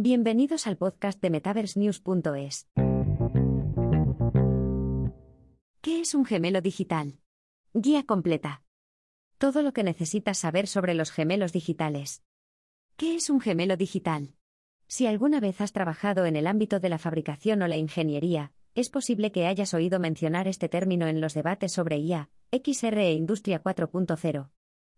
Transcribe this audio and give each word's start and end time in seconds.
Bienvenidos 0.00 0.68
al 0.68 0.76
podcast 0.76 1.20
de 1.20 1.28
MetaverseNews.es. 1.28 2.68
¿Qué 5.80 6.00
es 6.00 6.14
un 6.14 6.24
gemelo 6.24 6.60
digital? 6.60 7.18
Guía 7.74 8.04
completa. 8.06 8.62
Todo 9.38 9.60
lo 9.60 9.72
que 9.72 9.82
necesitas 9.82 10.38
saber 10.38 10.68
sobre 10.68 10.94
los 10.94 11.10
gemelos 11.10 11.52
digitales. 11.52 12.22
¿Qué 12.96 13.16
es 13.16 13.28
un 13.28 13.40
gemelo 13.40 13.76
digital? 13.76 14.36
Si 14.86 15.08
alguna 15.08 15.40
vez 15.40 15.60
has 15.60 15.72
trabajado 15.72 16.26
en 16.26 16.36
el 16.36 16.46
ámbito 16.46 16.78
de 16.78 16.90
la 16.90 16.98
fabricación 16.98 17.60
o 17.62 17.66
la 17.66 17.76
ingeniería, 17.76 18.52
es 18.76 18.90
posible 18.90 19.32
que 19.32 19.48
hayas 19.48 19.74
oído 19.74 19.98
mencionar 19.98 20.46
este 20.46 20.68
término 20.68 21.08
en 21.08 21.20
los 21.20 21.34
debates 21.34 21.72
sobre 21.72 21.98
IA, 21.98 22.30
XR 22.52 22.98
e 22.98 23.14
Industria 23.14 23.64
4.0. 23.64 24.48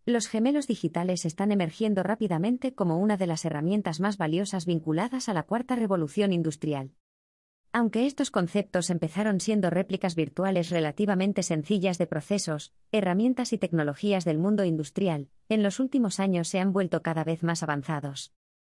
Los 0.06 0.28
gemelos 0.28 0.66
digitales 0.66 1.26
están 1.26 1.52
emergiendo 1.52 2.02
rápidamente 2.02 2.74
como 2.74 2.98
una 2.98 3.18
de 3.18 3.26
las 3.26 3.44
herramientas 3.44 4.00
más 4.00 4.16
valiosas 4.16 4.64
vinculadas 4.64 5.28
a 5.28 5.34
la 5.34 5.42
cuarta 5.42 5.76
revolución 5.76 6.32
industrial. 6.32 6.92
Aunque 7.72 8.06
estos 8.06 8.30
conceptos 8.30 8.90
empezaron 8.90 9.40
siendo 9.40 9.70
réplicas 9.70 10.16
virtuales 10.16 10.70
relativamente 10.70 11.42
sencillas 11.42 11.98
de 11.98 12.06
procesos, 12.06 12.72
herramientas 12.90 13.52
y 13.52 13.58
tecnologías 13.58 14.24
del 14.24 14.38
mundo 14.38 14.64
industrial, 14.64 15.28
en 15.48 15.62
los 15.62 15.78
últimos 15.78 16.18
años 16.18 16.48
se 16.48 16.58
han 16.58 16.72
vuelto 16.72 17.02
cada 17.02 17.22
vez 17.22 17.42
más 17.42 17.62
avanzados. 17.62 18.32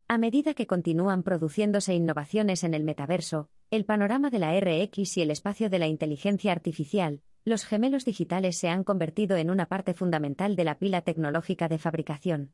A 0.07 0.19
medida 0.19 0.53
que 0.53 0.67
continúan 0.67 1.23
produciéndose 1.23 1.95
innovaciones 1.95 2.63
en 2.63 2.75
el 2.75 2.83
metaverso, 2.83 3.49
el 3.71 3.83
panorama 3.83 4.29
de 4.29 4.39
la 4.39 4.57
RX 4.57 5.17
y 5.17 5.21
el 5.23 5.31
espacio 5.31 5.69
de 5.69 5.79
la 5.79 5.87
inteligencia 5.87 6.51
artificial, 6.51 7.21
los 7.45 7.63
gemelos 7.63 8.05
digitales 8.05 8.57
se 8.57 8.69
han 8.69 8.83
convertido 8.83 9.37
en 9.37 9.51
una 9.51 9.67
parte 9.67 9.93
fundamental 9.93 10.55
de 10.55 10.63
la 10.63 10.79
pila 10.79 11.01
tecnológica 11.01 11.69
de 11.69 11.77
fabricación. 11.77 12.53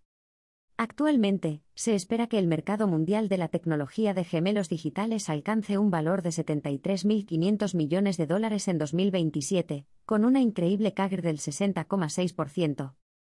Actualmente, 0.75 1.61
se 1.75 1.95
espera 1.95 2.27
que 2.27 2.37
el 2.37 2.47
mercado 2.47 2.87
mundial 2.87 3.29
de 3.29 3.37
la 3.37 3.47
tecnología 3.47 4.13
de 4.13 4.25
gemelos 4.25 4.67
digitales 4.67 5.29
alcance 5.29 5.77
un 5.77 5.91
valor 5.91 6.23
de 6.23 6.31
73.500 6.31 7.75
millones 7.75 8.17
de 8.17 8.27
dólares 8.27 8.67
en 8.67 8.79
2027, 8.79 9.85
con 10.05 10.25
una 10.25 10.41
increíble 10.41 10.93
CAGR 10.93 11.21
del 11.21 11.37
60,6%. 11.37 12.95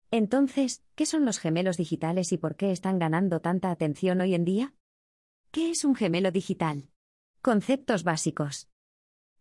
Entonces, 0.10 0.84
¿qué 0.96 1.06
son 1.06 1.26
los 1.26 1.38
gemelos 1.38 1.78
digitales 1.78 2.32
y 2.32 2.38
por 2.38 2.56
qué 2.56 2.72
están 2.72 2.98
ganando 2.98 3.42
tanta 3.42 3.70
atención 3.70 4.22
hoy 4.22 4.34
en 4.34 4.46
día? 4.46 4.74
¿Qué 5.52 5.70
es 5.70 5.86
un 5.86 5.96
gemelo 5.96 6.32
digital? 6.32 6.90
Conceptos 7.42 8.04
básicos. 8.04 8.73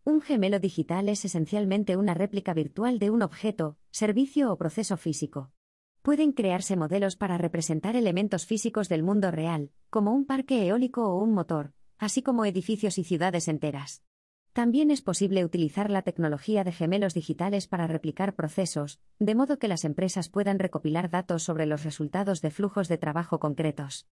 Un 0.05 0.19
gemelo 0.19 0.59
digital 0.59 1.07
es 1.07 1.23
esencialmente 1.23 1.95
una 1.95 2.13
réplica 2.13 2.53
virtual 2.53 2.99
de 2.99 3.09
un 3.09 3.21
objeto, 3.21 3.77
servicio 3.89 4.51
o 4.51 4.57
proceso 4.57 4.97
físico. 4.97 5.53
Pueden 6.01 6.33
crearse 6.33 6.75
modelos 6.75 7.15
para 7.15 7.37
representar 7.37 7.95
elementos 7.95 8.45
físicos 8.45 8.89
del 8.89 9.01
mundo 9.01 9.31
real, 9.31 9.71
como 9.89 10.13
un 10.13 10.25
parque 10.25 10.67
eólico 10.67 11.07
o 11.07 11.23
un 11.23 11.31
motor, 11.31 11.71
así 11.99 12.21
como 12.21 12.43
edificios 12.43 12.97
y 12.97 13.05
ciudades 13.05 13.47
enteras. 13.47 14.03
También 14.51 14.91
es 14.91 15.01
posible 15.01 15.45
utilizar 15.45 15.89
la 15.89 16.01
tecnología 16.01 16.65
de 16.65 16.73
gemelos 16.73 17.13
digitales 17.13 17.69
para 17.69 17.87
replicar 17.87 18.35
procesos, 18.35 18.99
de 19.19 19.35
modo 19.35 19.57
que 19.57 19.69
las 19.69 19.85
empresas 19.85 20.27
puedan 20.27 20.59
recopilar 20.59 21.09
datos 21.11 21.43
sobre 21.43 21.65
los 21.65 21.85
resultados 21.85 22.41
de 22.41 22.51
flujos 22.51 22.89
de 22.89 22.97
trabajo 22.97 23.39
concretos. 23.39 24.09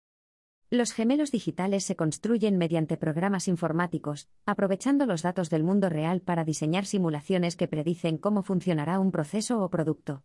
Los 0.73 0.94
gemelos 0.94 1.31
digitales 1.31 1.83
se 1.83 1.97
construyen 1.97 2.58
mediante 2.58 2.95
programas 2.95 3.50
informáticos, 3.50 4.30
aprovechando 4.45 5.05
los 5.05 5.22
datos 5.22 5.50
del 5.50 5.66
mundo 5.66 5.89
real 5.89 6.22
para 6.22 6.45
diseñar 6.45 6.86
simulaciones 6.86 7.58
que 7.58 7.67
predicen 7.67 8.17
cómo 8.17 8.41
funcionará 8.41 8.97
un 9.02 9.11
proceso 9.11 9.61
o 9.61 9.69
producto. 9.69 10.23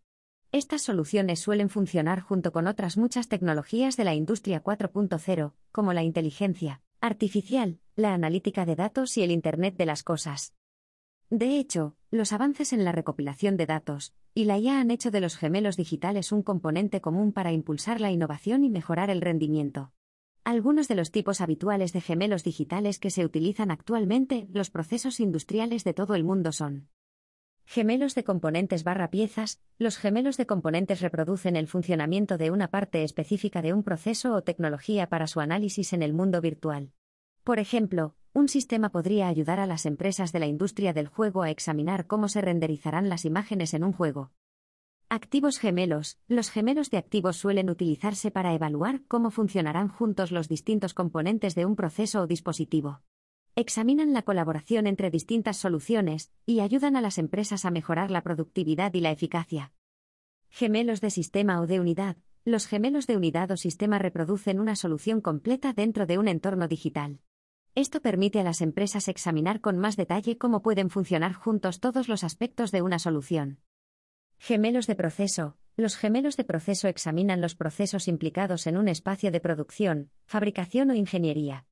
Estas 0.52 0.82
soluciones 0.82 1.40
suelen 1.40 1.68
funcionar 1.68 2.20
junto 2.20 2.52
con 2.52 2.68
otras 2.68 2.96
muchas 2.96 3.26
tecnologías 3.26 3.96
de 3.96 4.04
la 4.04 4.14
industria 4.14 4.62
4.0, 4.62 5.54
como 5.72 5.92
la 5.92 6.04
inteligencia 6.04 6.80
artificial, 7.00 7.80
la 7.96 8.14
analítica 8.14 8.64
de 8.64 8.76
datos 8.76 9.16
y 9.16 9.24
el 9.24 9.32
Internet 9.32 9.76
de 9.76 9.86
las 9.86 10.04
Cosas. 10.04 10.54
De 11.28 11.58
hecho, 11.58 11.96
los 12.12 12.32
avances 12.32 12.72
en 12.72 12.84
la 12.84 12.92
recopilación 12.92 13.56
de 13.56 13.66
datos 13.66 14.14
y 14.32 14.44
la 14.44 14.58
IA 14.58 14.78
han 14.78 14.92
hecho 14.92 15.10
de 15.10 15.20
los 15.20 15.36
gemelos 15.36 15.76
digitales 15.76 16.30
un 16.30 16.44
componente 16.44 17.00
común 17.00 17.32
para 17.32 17.50
impulsar 17.50 18.00
la 18.00 18.12
innovación 18.12 18.62
y 18.62 18.70
mejorar 18.70 19.10
el 19.10 19.20
rendimiento. 19.20 19.92
Algunos 20.46 20.86
de 20.86 20.94
los 20.94 21.10
tipos 21.10 21.40
habituales 21.40 21.92
de 21.92 22.00
gemelos 22.00 22.44
digitales 22.44 23.00
que 23.00 23.10
se 23.10 23.24
utilizan 23.24 23.72
actualmente, 23.72 24.46
los 24.52 24.70
procesos 24.70 25.18
industriales 25.18 25.82
de 25.82 25.92
todo 25.92 26.14
el 26.14 26.22
mundo 26.22 26.52
son 26.52 26.88
Gemelos 27.64 28.14
de 28.14 28.22
componentes 28.22 28.84
barra 28.84 29.10
piezas, 29.10 29.60
los 29.76 29.96
gemelos 29.96 30.36
de 30.36 30.46
componentes 30.46 31.00
reproducen 31.00 31.56
el 31.56 31.66
funcionamiento 31.66 32.38
de 32.38 32.52
una 32.52 32.68
parte 32.68 33.02
específica 33.02 33.60
de 33.60 33.72
un 33.72 33.82
proceso 33.82 34.34
o 34.34 34.42
tecnología 34.42 35.08
para 35.08 35.26
su 35.26 35.40
análisis 35.40 35.92
en 35.92 36.04
el 36.04 36.14
mundo 36.14 36.40
virtual. 36.40 36.92
Por 37.42 37.58
ejemplo, 37.58 38.14
un 38.32 38.46
sistema 38.46 38.90
podría 38.90 39.26
ayudar 39.26 39.58
a 39.58 39.66
las 39.66 39.84
empresas 39.84 40.30
de 40.30 40.38
la 40.38 40.46
industria 40.46 40.92
del 40.92 41.08
juego 41.08 41.42
a 41.42 41.50
examinar 41.50 42.06
cómo 42.06 42.28
se 42.28 42.40
renderizarán 42.40 43.08
las 43.08 43.24
imágenes 43.24 43.74
en 43.74 43.82
un 43.82 43.92
juego. 43.92 44.30
Activos 45.08 45.60
gemelos. 45.60 46.18
Los 46.26 46.50
gemelos 46.50 46.90
de 46.90 46.98
activos 46.98 47.36
suelen 47.36 47.70
utilizarse 47.70 48.32
para 48.32 48.54
evaluar 48.54 49.02
cómo 49.06 49.30
funcionarán 49.30 49.86
juntos 49.86 50.32
los 50.32 50.48
distintos 50.48 50.94
componentes 50.94 51.54
de 51.54 51.64
un 51.64 51.76
proceso 51.76 52.22
o 52.22 52.26
dispositivo. 52.26 53.02
Examinan 53.54 54.12
la 54.12 54.22
colaboración 54.22 54.88
entre 54.88 55.12
distintas 55.12 55.58
soluciones 55.58 56.32
y 56.44 56.58
ayudan 56.58 56.96
a 56.96 57.00
las 57.00 57.18
empresas 57.18 57.64
a 57.64 57.70
mejorar 57.70 58.10
la 58.10 58.22
productividad 58.22 58.92
y 58.94 59.00
la 59.00 59.12
eficacia. 59.12 59.72
Gemelos 60.50 61.00
de 61.00 61.10
sistema 61.10 61.60
o 61.60 61.68
de 61.68 61.78
unidad. 61.78 62.16
Los 62.44 62.66
gemelos 62.66 63.06
de 63.06 63.16
unidad 63.16 63.52
o 63.52 63.56
sistema 63.56 64.00
reproducen 64.00 64.58
una 64.58 64.74
solución 64.74 65.20
completa 65.20 65.72
dentro 65.72 66.06
de 66.06 66.18
un 66.18 66.26
entorno 66.26 66.66
digital. 66.66 67.20
Esto 67.76 68.02
permite 68.02 68.40
a 68.40 68.44
las 68.44 68.60
empresas 68.60 69.06
examinar 69.06 69.60
con 69.60 69.78
más 69.78 69.96
detalle 69.96 70.36
cómo 70.36 70.62
pueden 70.62 70.90
funcionar 70.90 71.32
juntos 71.32 71.78
todos 71.78 72.08
los 72.08 72.24
aspectos 72.24 72.72
de 72.72 72.82
una 72.82 72.98
solución. 72.98 73.60
Gemelos 74.38 74.86
de 74.86 74.94
proceso. 74.94 75.56
Los 75.76 75.96
gemelos 75.96 76.36
de 76.36 76.44
proceso 76.44 76.88
examinan 76.88 77.40
los 77.40 77.54
procesos 77.54 78.08
implicados 78.08 78.66
en 78.66 78.76
un 78.76 78.88
espacio 78.88 79.30
de 79.30 79.40
producción, 79.40 80.10
fabricación 80.24 80.90
o 80.90 80.94
ingeniería. 80.94 81.66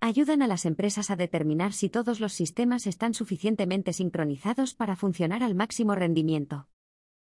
Ayudan 0.00 0.42
a 0.42 0.46
las 0.46 0.64
empresas 0.64 1.10
a 1.10 1.16
determinar 1.16 1.72
si 1.72 1.88
todos 1.88 2.20
los 2.20 2.32
sistemas 2.32 2.86
están 2.86 3.14
suficientemente 3.14 3.92
sincronizados 3.92 4.74
para 4.74 4.94
funcionar 4.94 5.42
al 5.42 5.54
máximo 5.54 5.94
rendimiento. 5.94 6.68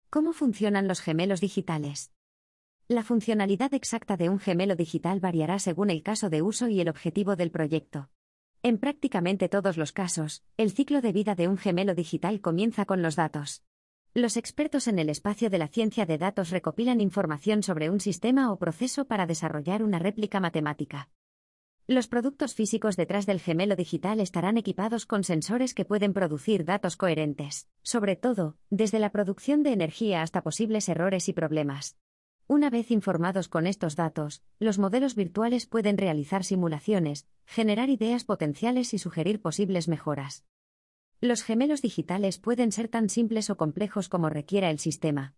¿Cómo 0.09 0.33
funcionan 0.33 0.89
los 0.89 1.01
gemelos 1.01 1.41
digitales? 1.41 2.13
La 2.89 3.03
funcionalidad 3.03 3.75
exacta 3.75 4.17
de 4.17 4.29
un 4.29 4.39
gemelo 4.39 4.77
digital 4.77 5.21
variará 5.21 5.59
según 5.59 5.91
el 5.91 6.03
caso 6.03 6.31
de 6.31 6.43
uso 6.43 6.69
y 6.69 6.81
el 6.81 6.89
objetivo 6.89 7.37
del 7.37 7.51
proyecto. 7.51 8.11
En 8.63 8.79
prácticamente 8.79 9.49
todos 9.51 9.77
los 9.77 9.93
casos, 9.93 10.43
el 10.57 10.71
ciclo 10.71 11.03
de 11.03 11.13
vida 11.13 11.35
de 11.35 11.49
un 11.49 11.59
gemelo 11.59 11.95
digital 11.95 12.41
comienza 12.41 12.87
con 12.87 13.03
los 13.03 13.17
datos. 13.17 13.63
Los 14.17 14.37
expertos 14.37 14.87
en 14.87 15.01
el 15.01 15.11
espacio 15.11 15.51
de 15.51 15.59
la 15.59 15.67
ciencia 15.67 16.07
de 16.07 16.19
datos 16.19 16.51
recopilan 16.51 17.01
información 17.01 17.65
sobre 17.65 17.91
un 17.91 17.99
sistema 17.99 18.53
o 18.53 18.59
proceso 18.61 19.07
para 19.07 19.27
desarrollar 19.27 19.83
una 19.83 19.99
réplica 19.99 20.39
matemática. 20.39 21.11
Los 21.89 22.07
productos 22.07 22.55
físicos 22.55 22.95
detrás 22.95 23.27
del 23.27 23.41
gemelo 23.41 23.75
digital 23.75 24.21
estarán 24.21 24.57
equipados 24.57 25.05
con 25.05 25.25
sensores 25.25 25.75
que 25.75 25.85
pueden 25.85 26.13
producir 26.13 26.65
datos 26.65 26.97
coherentes, 26.97 27.69
sobre 27.83 28.15
todo, 28.15 28.57
desde 28.71 29.01
la 29.01 29.11
producción 29.11 29.65
de 29.65 29.73
energía 29.73 30.23
hasta 30.23 30.45
posibles 30.45 30.89
errores 30.89 31.29
y 31.29 31.33
problemas. 31.33 31.97
Una 32.47 32.71
vez 32.71 32.93
informados 32.93 33.49
con 33.49 33.67
estos 33.67 33.97
datos, 33.97 34.45
los 34.61 34.79
modelos 34.79 35.17
virtuales 35.17 35.67
pueden 35.67 35.99
realizar 35.99 36.45
simulaciones, 36.45 37.27
generar 37.47 37.91
ideas 37.91 38.23
potenciales 38.23 38.95
y 38.95 38.99
sugerir 38.99 39.43
posibles 39.43 39.89
mejoras. 39.89 40.45
Los 41.25 41.43
gemelos 41.43 41.81
digitales 41.81 42.37
pueden 42.37 42.71
ser 42.71 42.89
tan 42.89 43.09
simples 43.09 43.49
o 43.49 43.57
complejos 43.57 44.11
como 44.11 44.29
requiera 44.29 44.69
el 44.69 44.79
sistema. 44.79 45.35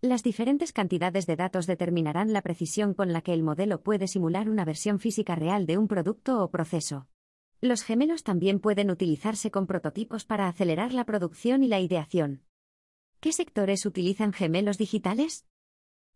Las 0.00 0.24
diferentes 0.24 0.72
cantidades 0.72 1.26
de 1.26 1.36
datos 1.36 1.68
determinarán 1.68 2.32
la 2.32 2.42
precisión 2.42 2.92
con 2.92 3.12
la 3.12 3.20
que 3.22 3.34
el 3.34 3.44
modelo 3.44 3.80
puede 3.84 4.08
simular 4.08 4.50
una 4.50 4.64
versión 4.64 4.98
física 4.98 5.36
real 5.36 5.64
de 5.64 5.78
un 5.78 5.86
producto 5.86 6.42
o 6.42 6.50
proceso. 6.50 7.06
Los 7.60 7.84
gemelos 7.84 8.24
también 8.24 8.58
pueden 8.58 8.90
utilizarse 8.90 9.52
con 9.52 9.68
prototipos 9.68 10.24
para 10.24 10.48
acelerar 10.48 10.92
la 10.92 11.04
producción 11.04 11.62
y 11.62 11.68
la 11.68 11.78
ideación. 11.78 12.42
¿Qué 13.20 13.32
sectores 13.32 13.86
utilizan 13.86 14.32
gemelos 14.32 14.76
digitales? 14.76 15.46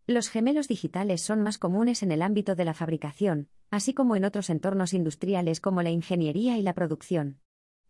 Los 0.05 0.27
gemelos 0.27 0.67
digitales 0.67 1.21
son 1.21 1.41
más 1.41 1.57
comunes 1.57 2.03
en 2.03 2.11
el 2.11 2.23
ámbito 2.23 2.55
de 2.55 2.65
la 2.65 2.73
fabricación, 2.73 3.47
así 3.71 3.93
como 3.93 4.17
en 4.17 4.25
otros 4.25 4.49
entornos 4.49 4.93
industriales 4.93 5.61
como 5.61 5.81
la 5.81 5.91
ingeniería 5.91 6.57
y 6.57 6.61
la 6.61 6.73
producción. 6.73 7.39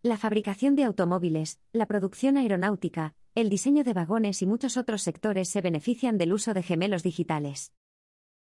La 0.06 0.18
fabricación 0.18 0.76
de 0.76 0.84
automóviles, 0.84 1.62
la 1.72 1.86
producción 1.86 2.36
aeronáutica, 2.36 3.16
el 3.36 3.48
diseño 3.48 3.86
de 3.86 3.94
vagones 3.94 4.42
y 4.42 4.46
muchos 4.46 4.76
otros 4.76 5.02
sectores 5.02 5.48
se 5.48 5.62
benefician 5.62 6.18
del 6.18 6.34
uso 6.34 6.54
de 6.54 6.62
gemelos 6.62 7.04
digitales. 7.04 7.72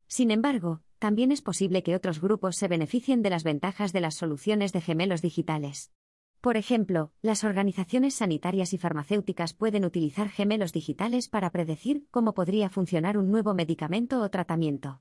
Sin 0.08 0.32
embargo, 0.32 0.80
también 0.98 1.30
es 1.30 1.40
posible 1.40 1.84
que 1.84 1.94
otros 1.94 2.20
grupos 2.20 2.56
se 2.56 2.66
beneficien 2.66 3.22
de 3.22 3.30
las 3.30 3.44
ventajas 3.44 3.92
de 3.92 4.00
las 4.00 4.16
soluciones 4.16 4.72
de 4.72 4.80
gemelos 4.80 5.22
digitales. 5.22 5.92
Por 6.40 6.56
ejemplo, 6.56 7.12
las 7.22 7.44
organizaciones 7.44 8.14
sanitarias 8.14 8.72
y 8.72 8.78
farmacéuticas 8.78 9.54
pueden 9.54 9.84
utilizar 9.84 10.30
gemelos 10.30 10.72
digitales 10.72 11.28
para 11.28 11.50
predecir 11.50 12.08
cómo 12.10 12.34
podría 12.34 12.70
funcionar 12.70 13.16
un 13.16 13.30
nuevo 13.30 13.54
medicamento 13.54 14.20
o 14.20 14.28
tratamiento. 14.30 15.00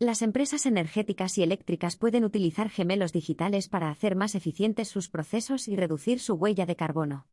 Las 0.00 0.22
empresas 0.22 0.64
energéticas 0.64 1.36
y 1.38 1.42
eléctricas 1.42 1.96
pueden 1.96 2.24
utilizar 2.24 2.70
gemelos 2.70 3.12
digitales 3.12 3.68
para 3.68 3.90
hacer 3.90 4.14
más 4.14 4.36
eficientes 4.36 4.86
sus 4.86 5.08
procesos 5.08 5.66
y 5.66 5.74
reducir 5.74 6.20
su 6.20 6.34
huella 6.34 6.66
de 6.66 6.76
carbono. 6.76 7.26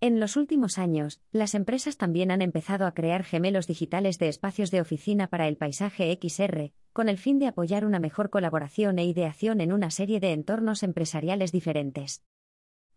En 0.00 0.18
los 0.18 0.36
últimos 0.36 0.78
años, 0.78 1.20
las 1.30 1.54
empresas 1.54 1.96
también 1.96 2.32
han 2.32 2.42
empezado 2.42 2.86
a 2.86 2.94
crear 2.94 3.22
gemelos 3.22 3.68
digitales 3.68 4.18
de 4.18 4.28
espacios 4.28 4.72
de 4.72 4.80
oficina 4.80 5.28
para 5.28 5.46
el 5.46 5.56
paisaje 5.56 6.18
XR, 6.20 6.72
con 6.92 7.08
el 7.08 7.16
fin 7.16 7.38
de 7.38 7.46
apoyar 7.46 7.86
una 7.86 8.00
mejor 8.00 8.28
colaboración 8.28 8.98
e 8.98 9.04
ideación 9.04 9.60
en 9.60 9.72
una 9.72 9.92
serie 9.92 10.18
de 10.18 10.32
entornos 10.32 10.82
empresariales 10.82 11.52
diferentes. 11.52 12.24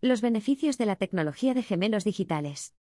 Los 0.01 0.21
beneficios 0.21 0.79
de 0.79 0.87
la 0.87 0.95
tecnología 0.95 1.53
de 1.53 1.61
gemelos 1.61 2.03
digitales. 2.03 2.73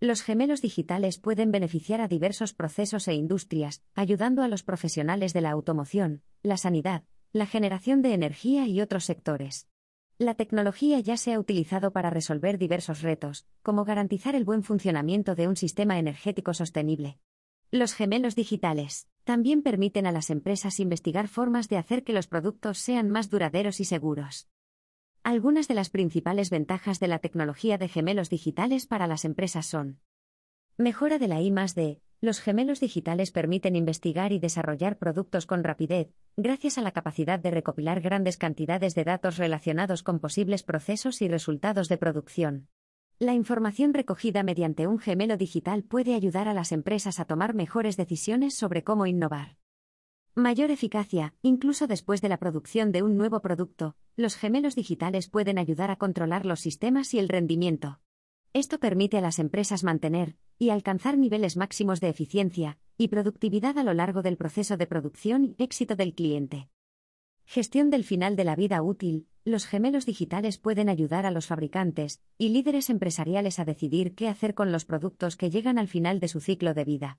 Los 0.00 0.22
gemelos 0.22 0.62
digitales 0.62 1.18
pueden 1.18 1.50
beneficiar 1.50 2.00
a 2.00 2.06
diversos 2.06 2.54
procesos 2.54 3.08
e 3.08 3.14
industrias, 3.14 3.82
ayudando 3.94 4.42
a 4.42 4.48
los 4.48 4.62
profesionales 4.62 5.32
de 5.32 5.40
la 5.40 5.50
automoción, 5.50 6.22
la 6.44 6.56
sanidad, 6.56 7.02
la 7.32 7.46
generación 7.46 8.00
de 8.00 8.14
energía 8.14 8.68
y 8.68 8.80
otros 8.80 9.04
sectores. 9.04 9.66
La 10.16 10.34
tecnología 10.34 11.00
ya 11.00 11.16
se 11.16 11.32
ha 11.32 11.40
utilizado 11.40 11.92
para 11.92 12.10
resolver 12.10 12.58
diversos 12.58 13.02
retos, 13.02 13.44
como 13.62 13.84
garantizar 13.84 14.36
el 14.36 14.44
buen 14.44 14.62
funcionamiento 14.62 15.34
de 15.34 15.48
un 15.48 15.56
sistema 15.56 15.98
energético 15.98 16.54
sostenible. 16.54 17.18
Los 17.72 17.92
gemelos 17.92 18.36
digitales 18.36 19.08
también 19.24 19.62
permiten 19.62 20.06
a 20.06 20.12
las 20.12 20.30
empresas 20.30 20.78
investigar 20.78 21.26
formas 21.26 21.68
de 21.68 21.76
hacer 21.76 22.04
que 22.04 22.12
los 22.12 22.28
productos 22.28 22.78
sean 22.78 23.10
más 23.10 23.30
duraderos 23.30 23.80
y 23.80 23.84
seguros. 23.84 24.48
Algunas 25.28 25.68
de 25.68 25.74
las 25.74 25.90
principales 25.90 26.48
ventajas 26.48 27.00
de 27.00 27.06
la 27.06 27.18
tecnología 27.18 27.76
de 27.76 27.88
gemelos 27.88 28.30
digitales 28.30 28.86
para 28.86 29.06
las 29.06 29.26
empresas 29.26 29.66
son 29.66 30.00
mejora 30.78 31.18
de 31.18 31.28
la 31.28 31.42
I 31.42 31.50
D, 31.50 32.00
los 32.22 32.40
gemelos 32.40 32.80
digitales 32.80 33.30
permiten 33.30 33.76
investigar 33.76 34.32
y 34.32 34.38
desarrollar 34.38 34.96
productos 34.96 35.44
con 35.44 35.64
rapidez, 35.64 36.14
gracias 36.38 36.78
a 36.78 36.80
la 36.80 36.92
capacidad 36.92 37.38
de 37.38 37.50
recopilar 37.50 38.00
grandes 38.00 38.38
cantidades 38.38 38.94
de 38.94 39.04
datos 39.04 39.36
relacionados 39.36 40.02
con 40.02 40.18
posibles 40.18 40.62
procesos 40.62 41.20
y 41.20 41.28
resultados 41.28 41.90
de 41.90 41.98
producción. 41.98 42.68
La 43.18 43.34
información 43.34 43.92
recogida 43.92 44.42
mediante 44.42 44.86
un 44.86 44.98
gemelo 44.98 45.36
digital 45.36 45.82
puede 45.82 46.14
ayudar 46.14 46.48
a 46.48 46.54
las 46.54 46.72
empresas 46.72 47.20
a 47.20 47.26
tomar 47.26 47.52
mejores 47.52 47.98
decisiones 47.98 48.54
sobre 48.54 48.82
cómo 48.82 49.04
innovar. 49.04 49.58
Mayor 50.34 50.70
eficacia, 50.70 51.34
incluso 51.42 51.86
después 51.86 52.22
de 52.22 52.30
la 52.30 52.38
producción 52.38 52.92
de 52.92 53.02
un 53.02 53.18
nuevo 53.18 53.42
producto, 53.42 53.94
los 54.18 54.34
gemelos 54.34 54.74
digitales 54.74 55.28
pueden 55.28 55.58
ayudar 55.58 55.92
a 55.92 55.96
controlar 55.96 56.44
los 56.44 56.58
sistemas 56.58 57.14
y 57.14 57.20
el 57.20 57.28
rendimiento. 57.28 58.00
Esto 58.52 58.80
permite 58.80 59.16
a 59.16 59.20
las 59.20 59.38
empresas 59.38 59.84
mantener 59.84 60.36
y 60.58 60.70
alcanzar 60.70 61.16
niveles 61.16 61.56
máximos 61.56 62.00
de 62.00 62.08
eficiencia 62.08 62.78
y 62.96 63.08
productividad 63.08 63.78
a 63.78 63.84
lo 63.84 63.94
largo 63.94 64.22
del 64.22 64.36
proceso 64.36 64.76
de 64.76 64.88
producción 64.88 65.54
y 65.56 65.62
éxito 65.62 65.94
del 65.94 66.16
cliente. 66.16 66.68
Gestión 67.44 67.90
del 67.90 68.02
final 68.02 68.34
de 68.34 68.42
la 68.42 68.56
vida 68.56 68.82
útil. 68.82 69.28
Los 69.44 69.66
gemelos 69.66 70.04
digitales 70.04 70.58
pueden 70.58 70.88
ayudar 70.88 71.24
a 71.24 71.30
los 71.30 71.46
fabricantes 71.46 72.20
y 72.38 72.48
líderes 72.48 72.90
empresariales 72.90 73.60
a 73.60 73.64
decidir 73.64 74.16
qué 74.16 74.26
hacer 74.26 74.54
con 74.54 74.72
los 74.72 74.84
productos 74.84 75.36
que 75.36 75.48
llegan 75.48 75.78
al 75.78 75.86
final 75.86 76.18
de 76.18 76.26
su 76.26 76.40
ciclo 76.40 76.74
de 76.74 76.84
vida. 76.84 77.18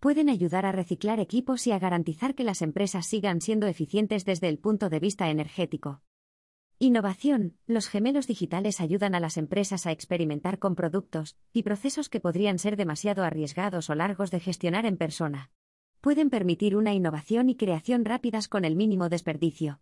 Pueden 0.00 0.30
ayudar 0.30 0.64
a 0.64 0.72
reciclar 0.72 1.20
equipos 1.20 1.66
y 1.66 1.72
a 1.72 1.78
garantizar 1.78 2.34
que 2.34 2.44
las 2.44 2.62
empresas 2.62 3.06
sigan 3.06 3.42
siendo 3.42 3.66
eficientes 3.66 4.24
desde 4.24 4.48
el 4.48 4.58
punto 4.58 4.88
de 4.88 4.98
vista 4.98 5.28
energético. 5.28 6.00
Innovación. 6.80 7.56
Los 7.66 7.88
gemelos 7.88 8.28
digitales 8.28 8.80
ayudan 8.80 9.16
a 9.16 9.20
las 9.20 9.36
empresas 9.36 9.84
a 9.84 9.90
experimentar 9.90 10.60
con 10.60 10.76
productos 10.76 11.36
y 11.52 11.64
procesos 11.64 12.08
que 12.08 12.20
podrían 12.20 12.60
ser 12.60 12.76
demasiado 12.76 13.24
arriesgados 13.24 13.90
o 13.90 13.96
largos 13.96 14.30
de 14.30 14.38
gestionar 14.38 14.86
en 14.86 14.96
persona. 14.96 15.50
Pueden 16.00 16.30
permitir 16.30 16.76
una 16.76 16.94
innovación 16.94 17.48
y 17.48 17.56
creación 17.56 18.04
rápidas 18.04 18.46
con 18.46 18.64
el 18.64 18.76
mínimo 18.76 19.08
desperdicio. 19.08 19.80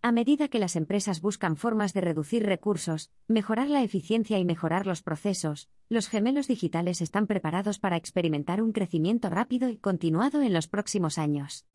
A 0.00 0.12
medida 0.12 0.46
que 0.46 0.60
las 0.60 0.76
empresas 0.76 1.22
buscan 1.22 1.56
formas 1.56 1.92
de 1.92 2.02
reducir 2.02 2.46
recursos, 2.46 3.10
mejorar 3.26 3.68
la 3.68 3.82
eficiencia 3.82 4.38
y 4.38 4.44
mejorar 4.44 4.86
los 4.86 5.02
procesos, 5.02 5.70
los 5.88 6.08
gemelos 6.08 6.46
digitales 6.46 7.00
están 7.00 7.26
preparados 7.26 7.80
para 7.80 7.96
experimentar 7.96 8.62
un 8.62 8.70
crecimiento 8.70 9.28
rápido 9.28 9.68
y 9.68 9.76
continuado 9.76 10.40
en 10.40 10.52
los 10.52 10.68
próximos 10.68 11.18
años. 11.18 11.66